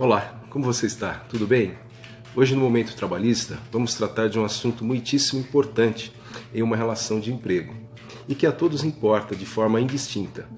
Olá, 0.00 0.40
como 0.48 0.64
você 0.64 0.86
está? 0.86 1.14
Tudo 1.28 1.44
bem? 1.44 1.74
Hoje, 2.36 2.54
no 2.54 2.60
Momento 2.60 2.94
Trabalhista, 2.94 3.58
vamos 3.72 3.94
tratar 3.94 4.28
de 4.28 4.38
um 4.38 4.44
assunto 4.44 4.84
muitíssimo 4.84 5.40
importante 5.40 6.12
em 6.54 6.62
uma 6.62 6.76
relação 6.76 7.18
de 7.18 7.32
emprego 7.32 7.74
e 8.28 8.34
que 8.36 8.46
a 8.46 8.52
todos 8.52 8.84
importa 8.84 9.34
de 9.34 9.44
forma 9.44 9.80
indistinta, 9.80 10.48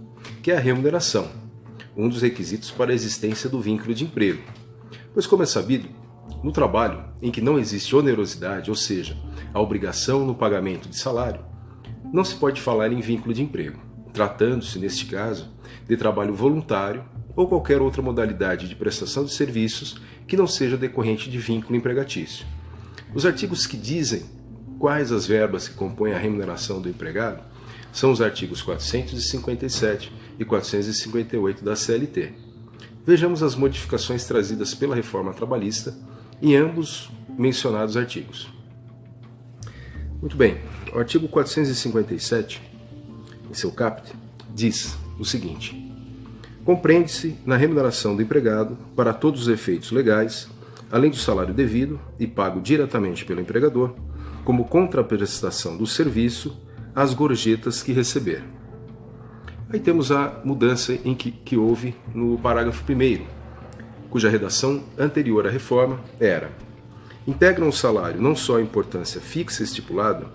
que 0.42 0.50
é 0.50 0.58
a 0.58 0.60
remuneração, 0.60 1.30
um 1.96 2.06
dos 2.06 2.20
requisitos 2.20 2.70
para 2.70 2.90
a 2.90 2.94
existência 2.94 3.48
do 3.48 3.62
vínculo 3.62 3.94
de 3.94 4.04
emprego. 4.04 4.42
Pois, 5.14 5.26
como 5.26 5.42
é 5.42 5.46
sabido, 5.46 5.88
no 6.44 6.52
trabalho 6.52 7.02
em 7.22 7.30
que 7.30 7.40
não 7.40 7.58
existe 7.58 7.96
onerosidade, 7.96 8.68
ou 8.68 8.76
seja, 8.76 9.16
a 9.54 9.58
obrigação 9.58 10.26
no 10.26 10.34
pagamento 10.34 10.86
de 10.86 10.98
salário, 10.98 11.42
não 12.12 12.24
se 12.24 12.34
pode 12.34 12.60
falar 12.60 12.92
em 12.92 13.00
vínculo 13.00 13.32
de 13.32 13.42
emprego, 13.42 13.80
tratando-se, 14.12 14.78
neste 14.78 15.06
caso, 15.06 15.48
de 15.88 15.96
trabalho 15.96 16.34
voluntário 16.34 17.04
ou 17.34 17.48
qualquer 17.48 17.80
outra 17.80 18.02
modalidade 18.02 18.68
de 18.68 18.74
prestação 18.74 19.24
de 19.24 19.32
serviços 19.32 20.00
que 20.26 20.36
não 20.36 20.46
seja 20.46 20.76
decorrente 20.76 21.30
de 21.30 21.38
vínculo 21.38 21.76
empregatício. 21.76 22.46
Os 23.14 23.26
artigos 23.26 23.66
que 23.66 23.76
dizem 23.76 24.24
quais 24.78 25.10
as 25.10 25.26
verbas 25.26 25.68
que 25.68 25.74
compõem 25.74 26.12
a 26.12 26.18
remuneração 26.18 26.80
do 26.80 26.88
empregado 26.88 27.42
são 27.92 28.12
os 28.12 28.20
artigos 28.20 28.62
457 28.62 30.12
e 30.38 30.44
458 30.44 31.64
da 31.64 31.74
CLT. 31.74 32.32
Vejamos 33.04 33.42
as 33.42 33.56
modificações 33.56 34.24
trazidas 34.24 34.74
pela 34.74 34.94
reforma 34.94 35.32
trabalhista 35.32 35.96
em 36.40 36.54
ambos 36.56 37.10
mencionados 37.36 37.96
artigos. 37.96 38.48
Muito 40.20 40.36
bem, 40.36 40.58
o 40.94 40.98
artigo 40.98 41.26
457, 41.28 42.69
em 43.50 43.54
seu 43.54 43.72
caput, 43.72 44.12
diz 44.54 44.96
o 45.18 45.24
seguinte: 45.24 45.90
Compreende-se 46.64 47.36
na 47.44 47.56
remuneração 47.56 48.14
do 48.14 48.22
empregado, 48.22 48.76
para 48.94 49.12
todos 49.12 49.42
os 49.42 49.48
efeitos 49.48 49.90
legais, 49.90 50.48
além 50.90 51.10
do 51.10 51.16
salário 51.16 51.52
devido 51.52 52.00
e 52.18 52.26
pago 52.26 52.60
diretamente 52.60 53.24
pelo 53.24 53.40
empregador, 53.40 53.94
como 54.44 54.64
contraprestação 54.64 55.76
do 55.76 55.86
serviço, 55.86 56.56
as 56.94 57.14
gorjetas 57.14 57.82
que 57.82 57.92
receber. 57.92 58.42
Aí 59.72 59.78
temos 59.78 60.10
a 60.10 60.40
mudança 60.44 60.98
em 61.04 61.14
que, 61.14 61.30
que 61.30 61.56
houve 61.56 61.94
no 62.12 62.36
parágrafo 62.38 62.84
1, 62.90 63.24
cuja 64.10 64.28
redação 64.28 64.82
anterior 64.98 65.46
à 65.46 65.50
reforma 65.50 66.00
era: 66.18 66.50
integram 67.26 67.68
o 67.68 67.72
salário 67.72 68.20
não 68.20 68.34
só 68.34 68.58
a 68.58 68.62
importância 68.62 69.20
fixa 69.20 69.62
estipulada, 69.62 70.26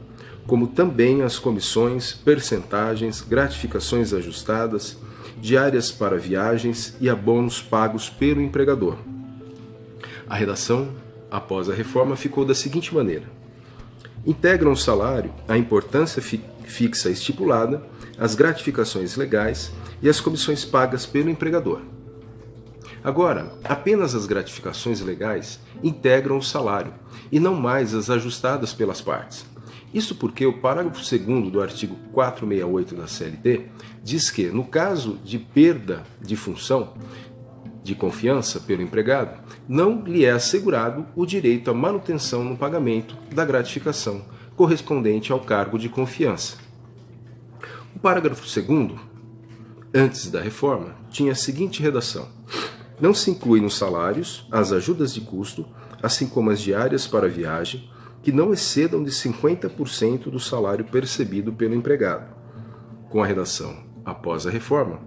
como 0.48 0.68
também 0.68 1.24
as 1.24 1.40
comissões, 1.40 2.14
percentagens, 2.14 3.22
gratificações 3.22 4.14
ajustadas, 4.14 4.98
diárias 5.42 5.92
para 5.92 6.18
viagens 6.18 6.96
e 7.02 7.10
abonos 7.10 7.62
pagos 7.62 8.10
pelo 8.10 8.42
empregador. 8.42 8.98
A 10.28 10.36
redação, 10.36 10.90
após 11.30 11.70
a 11.70 11.74
reforma, 11.74 12.16
ficou 12.16 12.46
da 12.46 12.56
seguinte 12.56 12.94
maneira: 12.94 13.26
integram 14.26 14.72
o 14.72 14.78
salário 14.78 15.34
a 15.48 15.58
importância 15.58 16.22
fi 16.22 16.42
fixa 16.64 17.12
estipulada, 17.12 17.84
as 18.18 18.34
gratificações 18.34 19.16
legais 19.16 19.72
e 20.02 20.10
as 20.10 20.20
comissões 20.20 20.66
pagas 20.66 21.06
pelo 21.06 21.30
empregador. 21.30 21.82
Agora, 23.04 23.54
apenas 23.64 24.16
as 24.16 24.26
gratificações 24.26 25.00
legais 25.00 25.60
integram 25.84 26.40
o 26.40 26.44
salário 26.44 26.92
e 27.32 27.40
não 27.40 27.54
mais 27.54 27.94
as 27.94 28.10
ajustadas 28.10 28.74
pelas 28.74 29.00
partes. 29.00 29.46
Isso 29.96 30.14
porque 30.16 30.46
o 30.46 30.52
parágrafo 30.52 31.00
2 31.00 31.50
do 31.50 31.62
artigo 31.62 31.96
468 32.12 32.96
da 32.96 33.08
CLT 33.08 33.66
diz 34.04 34.30
que, 34.30 34.48
no 34.48 34.66
caso 34.66 35.18
de 35.24 35.40
perda 35.40 36.04
de 36.22 36.36
função 36.36 36.96
de 37.82 37.96
confiança 37.96 38.60
pelo 38.60 38.82
empregado, 38.82 39.40
não 39.70 40.04
lhe 40.04 40.26
é 40.26 40.32
assegurado 40.32 41.06
o 41.16 41.26
direito 41.26 41.72
à 41.72 41.74
manutenção 41.74 42.44
no 42.44 42.58
pagamento 42.58 43.16
da 43.34 43.46
gratificação 43.46 44.26
correspondente 44.54 45.32
ao 45.32 45.40
cargo 45.40 45.80
de 45.80 45.88
confiança. 45.88 46.58
O 47.96 48.00
parágrafo 48.00 48.44
2, 48.44 49.00
antes 49.94 50.30
da 50.30 50.42
reforma, 50.42 50.94
tinha 51.10 51.32
a 51.32 51.36
seguinte 51.36 51.82
redação: 51.82 52.28
Não 53.00 53.14
se 53.14 53.32
inclui 53.32 53.62
nos 53.62 53.78
salários 53.78 54.46
as 54.52 54.74
ajudas 54.74 55.14
de 55.14 55.22
custo, 55.22 55.66
assim 56.04 56.28
como 56.28 56.50
as 56.50 56.60
diárias 56.60 57.08
para 57.08 57.30
viagem, 57.30 57.90
que 58.26 58.32
não 58.32 58.52
excedam 58.52 59.04
de 59.04 59.12
50% 59.12 60.32
do 60.32 60.40
salário 60.40 60.84
percebido 60.84 61.54
pelo 61.54 61.76
empregado. 61.76 62.34
Com 63.08 63.22
a 63.22 63.26
redação 63.26 63.78
após 64.04 64.48
a 64.48 64.50
reforma, 64.50 65.00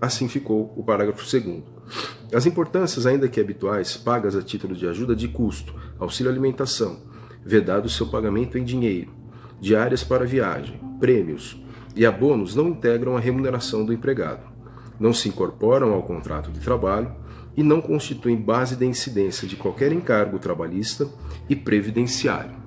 assim 0.00 0.28
ficou 0.28 0.72
o 0.74 0.82
parágrafo 0.82 1.22
2. 1.30 1.62
As 2.32 2.46
importâncias, 2.46 3.04
ainda 3.04 3.28
que 3.28 3.38
habituais, 3.38 3.98
pagas 3.98 4.34
a 4.34 4.40
título 4.40 4.74
de 4.74 4.88
ajuda 4.88 5.14
de 5.14 5.28
custo, 5.28 5.74
auxílio 5.98 6.32
alimentação, 6.32 7.02
vedado 7.44 7.86
seu 7.90 8.06
pagamento 8.06 8.56
em 8.56 8.64
dinheiro, 8.64 9.12
diárias 9.60 10.02
para 10.02 10.24
viagem, 10.24 10.80
prêmios 10.98 11.62
e 11.94 12.06
abonos 12.06 12.54
não 12.54 12.68
integram 12.68 13.14
a 13.14 13.20
remuneração 13.20 13.84
do 13.84 13.92
empregado, 13.92 14.40
não 14.98 15.12
se 15.12 15.28
incorporam 15.28 15.92
ao 15.92 16.02
contrato 16.02 16.50
de 16.50 16.60
trabalho 16.60 17.14
e 17.56 17.62
não 17.62 17.80
constituem 17.80 18.36
base 18.36 18.76
de 18.76 18.84
incidência 18.84 19.46
de 19.46 19.56
qualquer 19.56 19.92
encargo 19.92 20.38
trabalhista 20.38 21.08
e 21.48 21.54
previdenciário. 21.54 22.64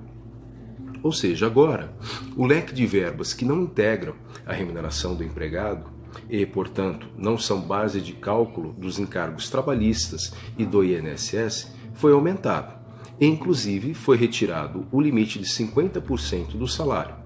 Ou 1.02 1.12
seja, 1.12 1.46
agora, 1.46 1.94
o 2.36 2.44
leque 2.44 2.74
de 2.74 2.86
verbas 2.86 3.32
que 3.32 3.44
não 3.44 3.62
integram 3.62 4.14
a 4.44 4.52
remuneração 4.52 5.14
do 5.14 5.22
empregado 5.22 5.86
e, 6.28 6.44
portanto, 6.44 7.08
não 7.16 7.38
são 7.38 7.60
base 7.60 8.00
de 8.00 8.12
cálculo 8.14 8.72
dos 8.72 8.98
encargos 8.98 9.48
trabalhistas 9.48 10.32
e 10.56 10.64
do 10.64 10.82
INSS 10.82 11.72
foi 11.94 12.12
aumentado. 12.12 12.76
E, 13.20 13.26
inclusive, 13.26 13.94
foi 13.94 14.16
retirado 14.16 14.86
o 14.90 15.00
limite 15.00 15.38
de 15.38 15.46
50% 15.46 16.56
do 16.56 16.66
salário. 16.66 17.16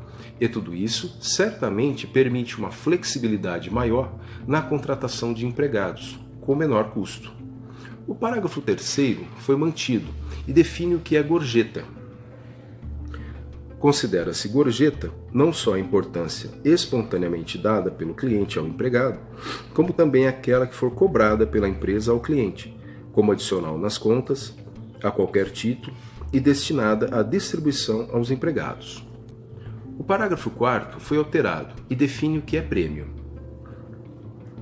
E 0.41 0.49
tudo 0.49 0.75
isso 0.75 1.19
certamente 1.21 2.07
permite 2.07 2.59
uma 2.59 2.71
flexibilidade 2.71 3.71
maior 3.71 4.19
na 4.47 4.61
contratação 4.61 5.33
de 5.33 5.47
empregados, 5.47 6.19
com 6.41 6.55
menor 6.55 6.91
custo. 6.91 7.42
O 8.07 8.15
parágrafo 8.15 8.61
terceiro 8.61 9.25
foi 9.39 9.57
mantido 9.57 10.09
e 10.47 10.53
define 10.53 10.97
o 10.97 11.01
que 11.01 11.17
é 11.17 11.23
gorjeta. 11.23 11.85
Considera-se 13.79 14.49
gorjeta 14.49 15.11
não 15.33 15.53
só 15.53 15.75
a 15.75 15.79
importância 15.79 16.51
espontaneamente 16.65 17.59
dada 17.59 17.91
pelo 17.91 18.15
cliente 18.15 18.59
ao 18.59 18.67
empregado, 18.67 19.19
como 19.73 19.93
também 19.93 20.27
aquela 20.27 20.67
que 20.67 20.75
for 20.75 20.91
cobrada 20.93 21.47
pela 21.47 21.69
empresa 21.69 22.13
ao 22.13 22.21
cliente, 22.21 22.77
como 23.13 23.33
adicional 23.33 23.79
nas 23.79 23.99
contas, 23.99 24.55
a 25.03 25.11
qualquer 25.11 25.51
título 25.51 25.97
e 26.33 26.41
destinada 26.41 27.17
à 27.17 27.23
distribuição 27.23 28.09
aos 28.13 28.31
empregados. 28.31 29.07
O 29.99 30.03
parágrafo 30.03 30.51
4 30.51 30.99
foi 30.99 31.19
alterado 31.19 31.75
e 31.89 31.95
define 31.95 32.39
o 32.39 32.43
que 32.43 32.57
é 32.57 32.63
prêmio. 32.63 33.07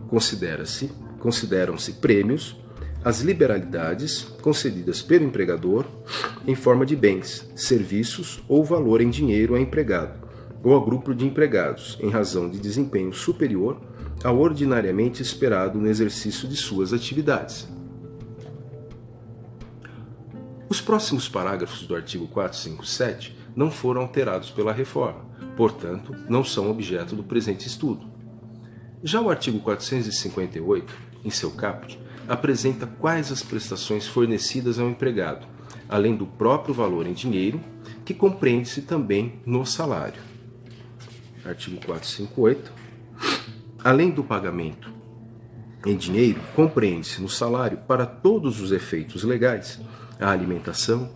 Considera-se, 0.08 0.90
consideram-se 1.18 1.92
prêmios 1.94 2.59
as 3.04 3.20
liberalidades 3.20 4.24
concedidas 4.42 5.00
pelo 5.00 5.24
empregador 5.24 5.86
em 6.46 6.54
forma 6.54 6.84
de 6.84 6.94
bens, 6.94 7.50
serviços 7.54 8.42
ou 8.46 8.64
valor 8.64 9.00
em 9.00 9.08
dinheiro 9.08 9.54
a 9.54 9.60
empregado 9.60 10.28
ou 10.62 10.76
a 10.76 10.84
grupo 10.84 11.14
de 11.14 11.26
empregados, 11.26 11.96
em 12.02 12.10
razão 12.10 12.50
de 12.50 12.58
desempenho 12.58 13.12
superior 13.14 13.80
ao 14.22 14.38
ordinariamente 14.38 15.22
esperado 15.22 15.78
no 15.78 15.88
exercício 15.88 16.46
de 16.46 16.54
suas 16.54 16.92
atividades. 16.92 17.66
Os 20.68 20.80
próximos 20.80 21.28
parágrafos 21.28 21.86
do 21.86 21.96
artigo 21.96 22.28
457 22.28 23.36
não 23.56 23.70
foram 23.70 24.02
alterados 24.02 24.50
pela 24.50 24.72
reforma, 24.72 25.24
portanto, 25.56 26.14
não 26.28 26.44
são 26.44 26.70
objeto 26.70 27.16
do 27.16 27.24
presente 27.24 27.66
estudo. 27.66 28.06
Já 29.02 29.20
o 29.20 29.30
artigo 29.30 29.58
458, 29.60 30.94
em 31.24 31.30
seu 31.30 31.50
caput, 31.50 31.98
apresenta 32.28 32.86
quais 32.86 33.30
as 33.32 33.42
prestações 33.42 34.06
fornecidas 34.06 34.78
ao 34.78 34.88
empregado, 34.88 35.46
além 35.88 36.16
do 36.16 36.26
próprio 36.26 36.74
valor 36.74 37.06
em 37.06 37.12
dinheiro, 37.12 37.60
que 38.04 38.14
compreende-se 38.14 38.82
também 38.82 39.40
no 39.44 39.64
salário. 39.66 40.20
Artigo 41.44 41.84
458. 41.84 42.72
Além 43.82 44.10
do 44.10 44.22
pagamento 44.22 44.92
em 45.86 45.96
dinheiro, 45.96 46.40
compreende-se 46.54 47.22
no 47.22 47.28
salário, 47.28 47.78
para 47.78 48.04
todos 48.04 48.60
os 48.60 48.70
efeitos 48.72 49.24
legais, 49.24 49.80
a 50.20 50.30
alimentação, 50.30 51.10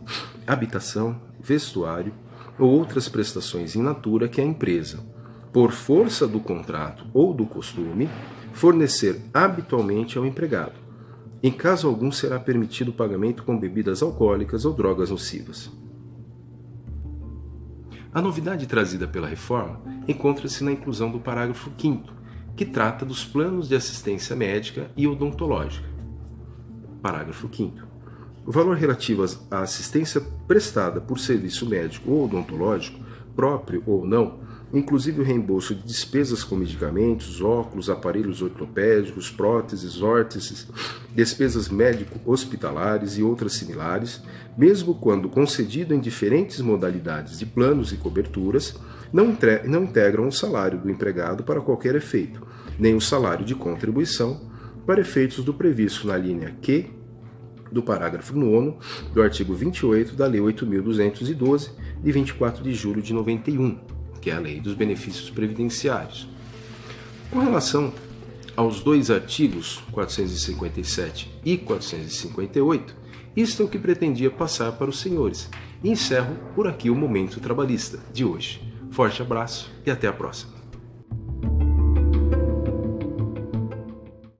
habitação, 0.46 1.20
vestuário 1.40 2.14
ou 2.58 2.70
outras 2.70 3.08
prestações 3.08 3.76
em 3.76 3.82
natura 3.82 4.28
que 4.28 4.40
a 4.40 4.44
empresa, 4.44 5.00
por 5.52 5.72
força 5.72 6.26
do 6.26 6.40
contrato 6.40 7.06
ou 7.12 7.34
do 7.34 7.44
costume, 7.44 8.08
fornecer 8.52 9.20
habitualmente 9.32 10.16
ao 10.16 10.24
empregado, 10.24 10.83
em 11.46 11.52
caso 11.52 11.86
algum, 11.86 12.10
será 12.10 12.40
permitido 12.40 12.88
o 12.88 12.94
pagamento 12.94 13.42
com 13.42 13.58
bebidas 13.58 14.02
alcoólicas 14.02 14.64
ou 14.64 14.72
drogas 14.72 15.10
nocivas. 15.10 15.70
A 18.14 18.22
novidade 18.22 18.66
trazida 18.66 19.06
pela 19.06 19.28
reforma 19.28 19.82
encontra-se 20.08 20.64
na 20.64 20.72
inclusão 20.72 21.10
do 21.10 21.20
parágrafo 21.20 21.70
5, 21.76 22.10
que 22.56 22.64
trata 22.64 23.04
dos 23.04 23.26
planos 23.26 23.68
de 23.68 23.76
assistência 23.76 24.34
médica 24.34 24.90
e 24.96 25.06
odontológica. 25.06 25.86
parágrafo 27.02 27.46
5 27.54 27.76
O 28.46 28.50
valor 28.50 28.78
relativo 28.78 29.22
à 29.50 29.58
assistência 29.58 30.22
prestada 30.48 30.98
por 30.98 31.18
serviço 31.18 31.68
médico 31.68 32.10
ou 32.10 32.24
odontológico, 32.24 33.04
próprio 33.36 33.82
ou 33.86 34.06
não, 34.06 34.40
inclusive 34.72 35.20
o 35.20 35.24
reembolso 35.24 35.74
de 35.74 35.82
despesas 35.82 36.42
com 36.42 36.56
medicamentos, 36.56 37.40
óculos, 37.40 37.88
aparelhos 37.88 38.42
ortopédicos, 38.42 39.30
próteses, 39.30 40.02
órteses, 40.02 40.66
despesas 41.14 41.68
médico-hospitalares 41.68 43.16
e 43.16 43.22
outras 43.22 43.52
similares, 43.52 44.20
mesmo 44.56 44.94
quando 44.94 45.28
concedido 45.28 45.94
em 45.94 46.00
diferentes 46.00 46.60
modalidades 46.60 47.38
de 47.38 47.46
planos 47.46 47.92
e 47.92 47.96
coberturas, 47.96 48.74
não, 49.12 49.36
não 49.64 49.84
integram 49.84 50.26
o 50.26 50.32
salário 50.32 50.78
do 50.78 50.90
empregado 50.90 51.44
para 51.44 51.60
qualquer 51.60 51.94
efeito, 51.94 52.44
nem 52.78 52.94
o 52.94 53.00
salário 53.00 53.44
de 53.44 53.54
contribuição 53.54 54.40
para 54.84 55.00
efeitos 55.00 55.44
do 55.44 55.54
previsto 55.54 56.06
na 56.06 56.16
linha 56.16 56.54
Q 56.60 56.90
do 57.70 57.82
parágrafo 57.82 58.36
9 58.36 58.74
do 59.12 59.20
artigo 59.20 59.54
28 59.54 60.14
da 60.14 60.26
Lei 60.26 60.40
8.212, 60.40 61.70
de 62.02 62.12
24 62.12 62.62
de 62.62 62.72
julho 62.72 63.02
de 63.02 63.12
91, 63.12 63.78
que 64.24 64.30
é 64.30 64.34
a 64.34 64.40
Lei 64.40 64.58
dos 64.58 64.72
Benefícios 64.72 65.28
Previdenciários. 65.28 66.26
Com 67.30 67.40
relação 67.40 67.92
aos 68.56 68.80
dois 68.80 69.10
artigos 69.10 69.82
457 69.92 71.30
e 71.44 71.58
458, 71.58 72.96
isto 73.36 73.62
é 73.62 73.66
o 73.66 73.68
que 73.68 73.78
pretendia 73.78 74.30
passar 74.30 74.72
para 74.72 74.88
os 74.88 74.98
senhores. 74.98 75.50
E 75.82 75.90
encerro 75.90 76.38
por 76.54 76.66
aqui 76.66 76.88
o 76.88 76.94
momento 76.94 77.38
trabalhista 77.38 77.98
de 78.14 78.24
hoje. 78.24 78.62
Forte 78.90 79.20
abraço 79.20 79.70
e 79.84 79.90
até 79.90 80.08
a 80.08 80.12
próxima. 80.12 80.53